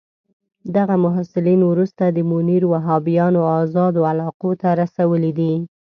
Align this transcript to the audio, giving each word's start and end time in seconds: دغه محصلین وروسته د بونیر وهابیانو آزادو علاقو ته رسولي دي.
دغه 0.75 0.95
محصلین 1.05 1.61
وروسته 1.71 2.03
د 2.09 2.17
بونیر 2.29 2.63
وهابیانو 2.67 3.41
آزادو 3.61 4.01
علاقو 4.11 4.51
ته 4.61 4.69
رسولي 4.81 5.31
دي. 5.37 5.53